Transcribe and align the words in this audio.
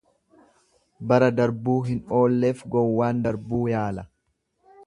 Bara 1.11 1.27
darbuu 1.41 1.77
hin 1.89 2.01
oolleef 2.21 2.67
gowwaan 2.77 3.23
darbuu 3.29 3.65
yaala. 3.75 4.09